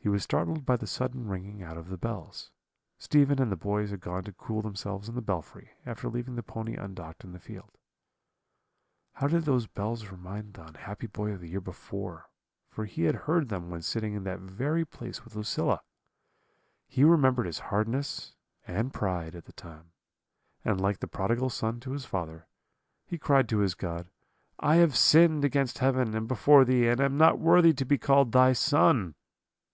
[0.00, 2.52] "He was startled by the sudden ringing out of the bells.
[2.98, 6.42] Stephen and the boys had gone to cool themselves in the belfry, after leaving the
[6.44, 7.76] pony undocked in the field.
[9.14, 12.30] "How did those bells remind the unhappy boy of the year before,
[12.68, 15.82] for he had heard them when sitting in that very place with Lucilla!
[16.86, 18.36] He remembered his hardness
[18.68, 19.90] and pride at that time,
[20.64, 22.46] and like the Prodigal Son to his father,
[23.04, 24.06] he cried to his God,
[24.60, 28.30] 'I have sinned against heaven and before Thee, and am not worthy to be called
[28.30, 29.16] Thy son.'